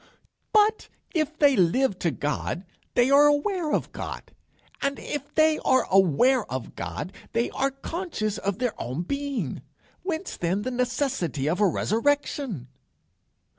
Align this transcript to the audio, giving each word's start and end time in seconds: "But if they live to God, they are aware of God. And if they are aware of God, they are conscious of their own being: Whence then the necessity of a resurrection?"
"But 0.51 0.89
if 1.13 1.37
they 1.37 1.55
live 1.55 1.99
to 1.99 2.09
God, 2.09 2.65
they 2.95 3.11
are 3.11 3.27
aware 3.27 3.71
of 3.71 3.91
God. 3.91 4.33
And 4.81 4.97
if 4.97 5.31
they 5.35 5.59
are 5.59 5.85
aware 5.91 6.43
of 6.51 6.75
God, 6.75 7.13
they 7.33 7.51
are 7.51 7.69
conscious 7.69 8.39
of 8.39 8.57
their 8.57 8.73
own 8.81 9.03
being: 9.03 9.61
Whence 10.01 10.37
then 10.37 10.63
the 10.63 10.71
necessity 10.71 11.47
of 11.47 11.59
a 11.61 11.67
resurrection?" 11.67 12.67